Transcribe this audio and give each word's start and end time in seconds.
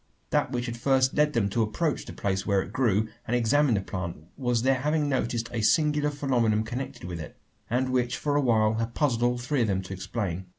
That 0.31 0.51
which 0.51 0.65
had 0.65 0.77
first 0.77 1.13
led 1.13 1.33
them 1.33 1.47
to 1.49 1.61
approach 1.61 2.05
the 2.05 2.11
place 2.13 2.43
where 2.43 2.63
it 2.63 2.73
grew, 2.73 3.07
and 3.27 3.35
examine 3.35 3.75
the 3.75 3.81
plant, 3.81 4.17
was 4.35 4.63
their 4.63 4.79
having 4.81 5.07
noticed 5.07 5.47
a 5.53 5.61
singular 5.61 6.09
phenomenon 6.09 6.63
connected 6.63 7.03
with 7.03 7.19
it; 7.19 7.37
and 7.69 7.89
which 7.89 8.17
for 8.17 8.35
awhile 8.35 8.73
had 8.79 8.95
puzzled 8.95 9.21
all 9.21 9.37
three 9.37 9.61
of 9.61 9.67
them 9.67 9.83
to 9.83 9.93
explain. 9.93 10.47